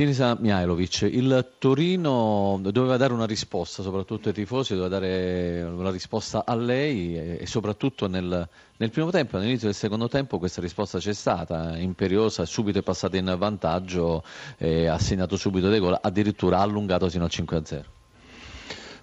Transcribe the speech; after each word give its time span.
Sinisa 0.00 0.34
Mihailovic, 0.40 1.02
il 1.02 1.56
Torino 1.58 2.58
doveva 2.62 2.96
dare 2.96 3.12
una 3.12 3.26
risposta, 3.26 3.82
soprattutto 3.82 4.28
ai 4.28 4.34
tifosi, 4.34 4.72
doveva 4.72 4.88
dare 4.88 5.60
una 5.60 5.90
risposta 5.90 6.46
a 6.46 6.54
lei 6.54 7.36
e 7.36 7.44
soprattutto 7.44 8.06
nel, 8.08 8.48
nel 8.78 8.90
primo 8.90 9.10
tempo, 9.10 9.36
all'inizio 9.36 9.66
del 9.66 9.76
secondo 9.76 10.08
tempo 10.08 10.38
questa 10.38 10.62
risposta 10.62 10.98
c'è 10.98 11.12
stata, 11.12 11.76
imperiosa, 11.76 12.46
subito 12.46 12.78
è 12.78 12.82
passata 12.82 13.18
in 13.18 13.34
vantaggio, 13.36 14.24
ha 14.56 14.98
segnato 14.98 15.36
subito 15.36 15.68
dei 15.68 15.80
gol, 15.80 15.98
addirittura 16.00 16.60
ha 16.60 16.62
allungato 16.62 17.10
sino 17.10 17.24
al 17.24 17.30
5-0. 17.30 17.99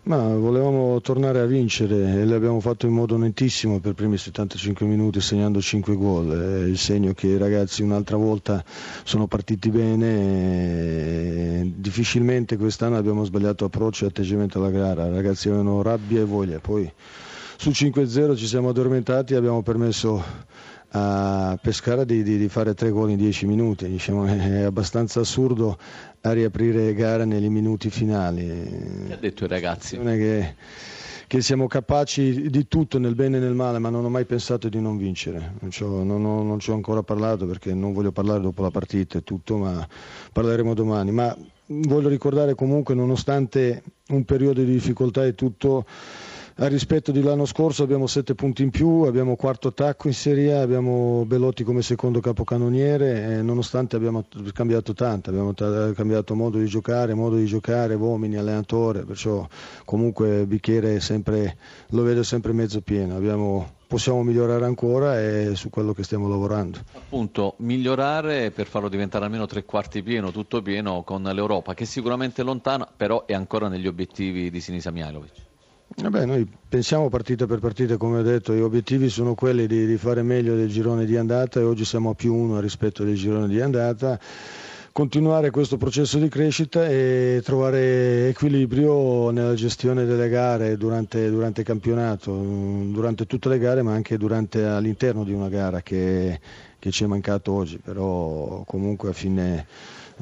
Ma 0.07 0.33
volevamo 0.37 1.01
tornare 1.01 1.41
a 1.41 1.45
vincere 1.45 2.21
e 2.21 2.25
l'abbiamo 2.25 2.61
fatto 2.61 2.85
in 2.85 2.93
modo 2.93 3.17
nettissimo 3.17 3.81
per 3.81 3.91
i 3.91 3.93
primi 3.93 4.17
75 4.17 4.85
minuti 4.85 5.19
segnando 5.19 5.59
5 5.59 5.95
gol. 5.97 6.31
È 6.31 6.63
il 6.65 6.77
segno 6.77 7.11
che 7.11 7.27
i 7.27 7.37
ragazzi 7.37 7.81
un'altra 7.81 8.15
volta 8.15 8.63
sono 9.03 9.27
partiti 9.27 9.69
bene. 9.69 10.89
Difficilmente 11.75 12.55
quest'anno 12.55 12.95
abbiamo 12.95 13.25
sbagliato 13.25 13.65
approccio 13.65 14.05
e 14.05 14.07
atteggiamento 14.07 14.59
alla 14.59 14.69
gara. 14.69 15.07
I 15.07 15.11
ragazzi 15.11 15.49
avevano 15.49 15.81
rabbia 15.81 16.21
e 16.21 16.23
voglia. 16.23 16.59
Poi 16.59 16.89
sul 17.57 17.73
5-0 17.73 18.37
ci 18.37 18.47
siamo 18.47 18.69
addormentati 18.69 19.33
e 19.33 19.35
abbiamo 19.35 19.61
permesso 19.61 20.23
a 20.91 21.57
Pescara 21.61 22.03
di, 22.03 22.23
di, 22.23 22.37
di, 22.37 22.47
fare 22.47 22.73
tre 22.73 22.89
gol 22.91 23.09
in 23.09 23.17
dieci 23.17 23.45
minuti, 23.45 23.87
diciamo, 23.87 24.25
è 24.25 24.61
abbastanza 24.61 25.19
assurdo 25.19 25.77
a 26.21 26.31
riaprire 26.31 26.93
gara 26.93 27.25
nei 27.25 27.49
minuti 27.49 27.89
finali. 27.89 29.05
Che 29.07 29.13
ha 29.13 29.17
detto 29.17 29.45
i 29.45 29.47
ragazzi? 29.47 29.97
Che, 29.97 30.55
che, 31.27 31.41
siamo 31.41 31.67
capaci 31.67 32.49
di 32.49 32.67
tutto 32.67 32.99
nel 32.99 33.15
bene 33.15 33.37
e 33.37 33.39
nel 33.41 33.53
male, 33.53 33.79
ma 33.79 33.89
non 33.89 34.05
ho 34.05 34.09
mai 34.09 34.25
pensato 34.25 34.69
di 34.69 34.79
non 34.79 34.97
vincere. 34.97 35.55
Non 35.59 35.71
ci 35.71 35.83
ho, 35.83 36.03
non 36.03 36.23
ho, 36.23 36.41
non 36.41 36.59
ci 36.59 36.71
ho 36.71 36.73
ancora 36.73 37.03
parlato 37.03 37.45
perché 37.45 37.73
non 37.73 37.91
voglio 37.91 38.11
parlare 38.11 38.41
dopo 38.41 38.61
la 38.61 38.71
partita 38.71 39.17
e 39.17 39.23
tutto, 39.23 39.57
ma 39.57 39.85
parleremo 40.31 40.73
domani. 40.73 41.11
Ma 41.11 41.35
voglio 41.67 42.07
ricordare 42.07 42.55
comunque, 42.55 42.95
nonostante 42.95 43.83
un 44.09 44.23
periodo 44.23 44.63
di 44.63 44.71
difficoltà 44.71 45.25
e 45.25 45.35
tutto, 45.35 45.85
rispetto 46.65 47.11
dell'anno 47.11 47.45
scorso 47.45 47.83
abbiamo 47.83 48.07
sette 48.07 48.33
punti 48.33 48.63
in 48.63 48.71
più, 48.71 49.03
abbiamo 49.03 49.35
quarto 49.35 49.67
attacco 49.67 50.07
in 50.07 50.15
Serie 50.15 50.53
A, 50.55 50.61
abbiamo 50.61 51.23
Belotti 51.25 51.63
come 51.63 51.83
secondo 51.83 52.19
capocannoniere, 52.19 53.43
nonostante 53.43 53.95
abbiamo 53.95 54.25
cambiato 54.53 54.93
tanto, 54.93 55.29
abbiamo 55.29 55.53
t- 55.53 55.93
cambiato 55.93 56.33
modo 56.33 56.57
di 56.57 56.65
giocare, 56.65 57.13
modo 57.13 57.35
di 57.35 57.45
giocare, 57.45 57.93
uomini, 57.93 58.37
allenatore, 58.37 59.03
perciò 59.03 59.47
comunque 59.85 60.47
bicchiere 60.47 60.99
sempre, 60.99 61.57
lo 61.89 62.01
vedo 62.01 62.23
sempre 62.23 62.53
mezzo 62.53 62.81
pieno. 62.81 63.15
Abbiamo 63.15 63.75
possiamo 63.87 64.21
migliorare 64.21 64.65
ancora 64.65 65.21
e 65.21 65.55
su 65.55 65.69
quello 65.69 65.93
che 65.93 66.03
stiamo 66.03 66.27
lavorando. 66.27 66.79
Appunto, 66.93 67.53
migliorare 67.59 68.51
per 68.51 68.67
farlo 68.67 68.89
diventare 68.89 69.25
almeno 69.25 69.45
tre 69.45 69.63
quarti 69.63 70.03
pieno, 70.03 70.31
tutto 70.31 70.61
pieno 70.61 71.03
con 71.03 71.23
l'Europa, 71.23 71.73
che 71.73 71.83
è 71.83 71.87
sicuramente 71.87 72.43
lontana, 72.43 72.87
però 72.93 73.25
è 73.25 73.33
ancora 73.33 73.69
negli 73.69 73.87
obiettivi 73.87 74.49
di 74.49 74.59
Sinisa 74.59 74.91
Mihailovic. 74.91 75.45
Vabbè, 75.95 76.25
noi 76.25 76.47
pensiamo 76.67 77.09
partita 77.09 77.45
per 77.47 77.59
partita, 77.59 77.97
come 77.97 78.19
ho 78.19 78.21
detto, 78.21 78.53
gli 78.53 78.59
obiettivi 78.59 79.09
sono 79.09 79.35
quelli 79.35 79.67
di, 79.67 79.85
di, 79.85 79.97
fare 79.97 80.21
meglio 80.21 80.55
del 80.55 80.69
girone 80.69 81.05
di 81.05 81.15
andata 81.15 81.59
e 81.59 81.63
oggi 81.63 81.85
siamo 81.85 82.11
a 82.11 82.13
più 82.13 82.35
uno 82.35 82.59
rispetto 82.59 83.03
al 83.03 83.13
girone 83.13 83.47
di 83.47 83.61
andata. 83.61 84.19
Continuare 84.97 85.51
questo 85.51 85.77
processo 85.77 86.17
di 86.17 86.27
crescita 86.27 86.87
e 86.87 87.39
trovare 87.43 88.29
equilibrio 88.29 89.29
nella 89.29 89.53
gestione 89.53 90.05
delle 90.05 90.27
gare 90.27 90.75
durante, 90.75 91.29
durante 91.29 91.61
il 91.61 91.67
campionato, 91.67 92.33
durante 92.33 93.27
tutte 93.27 93.47
le 93.47 93.59
gare 93.59 93.83
ma 93.83 93.93
anche 93.93 94.17
durante, 94.17 94.65
all'interno 94.65 95.23
di 95.23 95.33
una 95.33 95.49
gara 95.49 95.83
che, 95.83 96.39
che 96.79 96.89
ci 96.89 97.03
è 97.03 97.05
mancato 97.05 97.51
oggi, 97.51 97.77
però 97.77 98.63
comunque 98.65 99.09
a 99.09 99.13
fine 99.13 99.67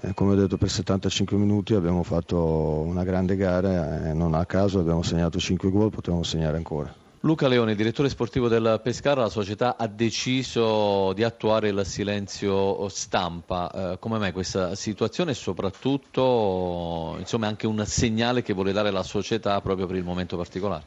eh, 0.01 0.13
come 0.13 0.33
ho 0.33 0.35
detto 0.35 0.57
per 0.57 0.69
75 0.69 1.37
minuti 1.37 1.73
abbiamo 1.73 2.03
fatto 2.03 2.37
una 2.37 3.05
grande 3.05 3.37
gara 3.37 4.09
e 4.09 4.13
non 4.13 4.33
a 4.33 4.45
caso 4.45 4.79
abbiamo 4.79 5.03
segnato 5.03 5.39
5 5.39 5.69
gol, 5.71 5.89
potevamo 5.89 6.23
segnare 6.23 6.57
ancora. 6.57 7.05
Luca 7.25 7.47
Leone, 7.47 7.73
direttore 7.73 8.07
sportivo 8.07 8.47
del 8.47 8.80
Pescara, 8.83 9.21
la 9.21 9.30
società 9.30 9.77
ha 9.77 9.87
deciso 9.87 11.11
di 11.13 11.23
attuare 11.23 11.69
il 11.69 11.83
silenzio 11.83 12.87
stampa. 12.89 13.93
Eh, 13.93 13.97
come 13.97 14.19
mai 14.19 14.31
questa 14.31 14.75
situazione 14.75 15.31
e 15.31 15.33
soprattutto 15.33 17.15
insomma, 17.17 17.47
anche 17.47 17.65
un 17.65 17.83
segnale 17.83 18.43
che 18.43 18.53
vuole 18.53 18.73
dare 18.73 18.91
la 18.91 19.02
società 19.02 19.59
proprio 19.61 19.87
per 19.87 19.95
il 19.95 20.03
momento 20.03 20.37
particolare? 20.37 20.83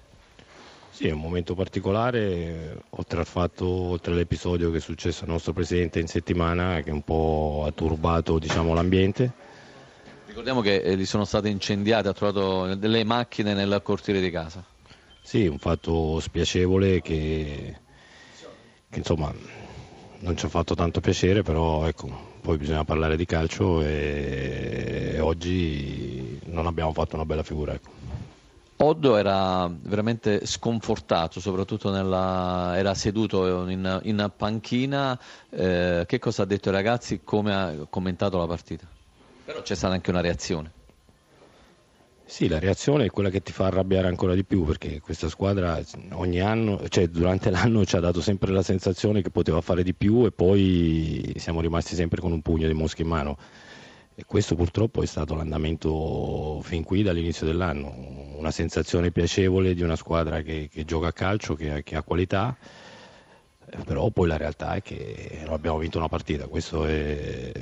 Sì, 0.91 1.09
è 1.09 1.11
un 1.11 1.19
momento 1.19 1.57
particolare, 1.57 2.83
oltre 2.91 3.19
al 3.19 3.27
fatto, 3.27 3.67
oltre 3.67 4.13
all'episodio 4.13 4.71
che 4.71 4.77
è 4.77 4.81
successo 4.81 5.25
al 5.25 5.31
nostro 5.31 5.53
presidente 5.53 5.99
in 5.99 6.07
settimana, 6.07 6.83
che 6.83 6.93
un 6.93 7.03
po' 7.03 7.65
ha 7.67 7.73
turbato 7.73 8.39
diciamo, 8.39 8.75
l'ambiente. 8.75 9.33
Ricordiamo 10.27 10.61
che 10.61 10.83
eh, 10.83 10.97
gli 10.97 11.05
sono 11.05 11.25
state 11.25 11.49
incendiate, 11.49 12.07
ha 12.07 12.13
trovato 12.13 12.77
delle 12.77 13.03
macchine 13.03 13.55
nel 13.55 13.81
cortile 13.83 14.21
di 14.21 14.31
casa. 14.31 14.77
Sì, 15.29 15.47
un 15.47 15.59
fatto 15.59 16.21
spiacevole 16.21 17.03
che, 17.03 17.77
che 18.89 18.99
insomma 18.99 19.31
non 20.21 20.35
ci 20.39 20.47
ha 20.47 20.49
fatto 20.49 20.75
tanto 20.75 21.01
piacere, 21.01 21.43
però 21.43 21.87
ecco, 21.87 22.09
poi 22.41 22.57
bisogna 22.57 22.83
parlare 22.85 23.15
di 23.15 23.27
calcio 23.27 23.83
e, 23.83 25.11
e 25.17 25.21
oggi 25.21 26.41
non 26.47 26.65
abbiamo 26.65 26.95
fatto 26.95 27.17
una 27.17 27.27
bella 27.27 27.43
figura. 27.43 27.75
Ecco. 27.75 27.91
Oddo 28.79 29.19
era 29.19 29.71
veramente 29.71 30.47
sconfortato, 30.47 31.41
soprattutto 31.41 31.91
nella, 31.91 32.73
era 32.79 32.95
seduto 32.95 33.69
in, 33.69 34.01
in 34.05 34.33
panchina. 34.35 35.21
Eh, 35.51 36.05
che 36.07 36.19
cosa 36.19 36.45
ha 36.45 36.47
detto 36.47 36.71
ai 36.71 36.75
ragazzi? 36.75 37.21
Come 37.23 37.55
ha 37.55 37.75
commentato 37.91 38.39
la 38.39 38.47
partita? 38.47 38.87
Però 39.45 39.61
c'è 39.61 39.75
stata 39.75 39.93
anche 39.93 40.09
una 40.09 40.23
reazione. 40.23 40.78
Sì, 42.31 42.47
la 42.47 42.59
reazione 42.59 43.07
è 43.07 43.11
quella 43.11 43.31
che 43.31 43.41
ti 43.41 43.53
fa 43.53 43.67
arrabbiare 43.67 44.07
ancora 44.07 44.35
di 44.35 44.45
più 44.45 44.65
perché 44.65 45.01
questa 45.01 45.31
squadra 45.31 45.81
ogni 46.13 46.41
anno, 46.41 46.87
cioè 46.89 47.09
durante 47.09 47.49
l'anno 47.51 47.87
ci 47.87 47.97
ha 47.97 48.01
dato 48.01 48.21
sempre 48.21 48.53
la 48.53 48.63
sensazione 48.63 49.23
che 49.23 49.31
poteva 49.31 49.63
fare 49.63 49.83
di 49.83 49.95
più 49.95 50.27
e 50.27 50.31
poi 50.31 51.33
siamo 51.39 51.63
rimasti 51.63 51.95
sempre 51.95 52.21
con 52.21 52.31
un 52.33 52.43
pugno 52.43 52.67
di 52.67 52.75
mosche 52.75 53.01
in 53.01 53.09
mano. 53.09 53.39
E 54.15 54.25
questo 54.27 54.55
purtroppo 54.57 55.03
è 55.03 55.07
stato 55.07 55.35
l'andamento 55.35 56.61
fin 56.63 56.85
qui 56.85 57.03
dall'inizio 57.03 57.47
dell'anno, 57.47 57.95
una 58.37 58.51
sensazione 58.51 59.11
piacevole 59.11 59.73
di 59.73 59.83
una 59.83 59.97
squadra 59.97 60.43
che, 60.43 60.69
che 60.71 60.85
gioca 60.85 61.07
a 61.09 61.13
calcio, 61.15 61.55
che, 61.55 61.83
che, 61.83 61.97
ha 61.97 62.03
qualità, 62.03 62.55
però 63.87 64.11
poi 64.11 64.29
la 64.29 64.37
realtà 64.37 64.75
è 64.75 64.83
che 64.83 65.41
non 65.45 65.55
abbiamo 65.55 65.79
vinto 65.79 65.97
una 65.97 66.09
partita, 66.09 66.47
questo 66.47 66.85
è, 66.85 67.53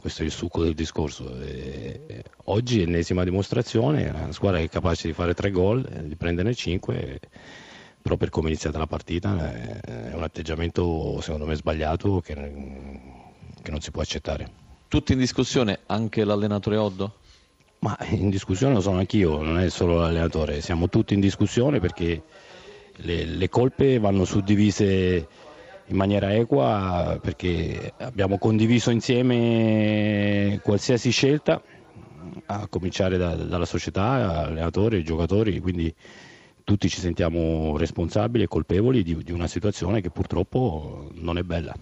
questo 0.00 0.22
è 0.22 0.24
il 0.24 0.30
succo 0.30 0.62
del 0.62 0.74
discorso. 0.74 1.36
E 1.40 2.22
oggi 2.50 2.82
ennesima 2.82 3.24
dimostrazione, 3.24 4.08
una 4.08 4.32
squadra 4.32 4.58
che 4.58 4.64
è 4.64 4.68
capace 4.68 5.06
di 5.08 5.14
fare 5.14 5.34
tre 5.34 5.50
gol, 5.50 5.82
di 6.04 6.16
prenderne 6.16 6.54
cinque, 6.54 7.20
però 8.02 8.16
per 8.16 8.30
come 8.30 8.46
è 8.46 8.50
iniziata 8.50 8.78
la 8.78 8.86
partita 8.86 9.52
è 9.52 10.12
un 10.14 10.22
atteggiamento 10.22 11.20
secondo 11.20 11.46
me 11.46 11.54
sbagliato 11.54 12.20
che, 12.20 12.34
che 13.62 13.70
non 13.70 13.80
si 13.80 13.90
può 13.90 14.02
accettare. 14.02 14.50
Tutti 14.88 15.12
in 15.12 15.18
discussione, 15.18 15.80
anche 15.86 16.24
l'allenatore 16.24 16.76
Oddo? 16.76 17.14
Ma 17.80 17.96
in 18.10 18.28
discussione 18.28 18.74
lo 18.74 18.80
sono 18.80 18.98
anch'io, 18.98 19.40
non 19.40 19.58
è 19.58 19.70
solo 19.70 19.98
l'allenatore, 19.98 20.60
siamo 20.60 20.88
tutti 20.88 21.14
in 21.14 21.20
discussione 21.20 21.78
perché 21.78 22.22
le, 22.96 23.24
le 23.24 23.48
colpe 23.48 23.98
vanno 23.98 24.24
suddivise 24.24 25.26
in 25.86 25.96
maniera 25.96 26.34
equa 26.34 27.18
perché 27.22 27.92
abbiamo 27.98 28.38
condiviso 28.38 28.90
insieme 28.90 30.60
qualsiasi 30.62 31.10
scelta, 31.10 31.62
a 32.46 32.66
cominciare 32.68 33.16
da, 33.16 33.34
dalla 33.34 33.64
società, 33.64 34.46
allenatori, 34.46 35.02
giocatori, 35.02 35.60
quindi 35.60 35.94
tutti 36.64 36.88
ci 36.88 37.00
sentiamo 37.00 37.76
responsabili 37.76 38.44
e 38.44 38.48
colpevoli 38.48 39.02
di, 39.02 39.22
di 39.22 39.32
una 39.32 39.46
situazione 39.46 40.00
che 40.00 40.10
purtroppo 40.10 41.10
non 41.14 41.38
è 41.38 41.42
bella. 41.42 41.74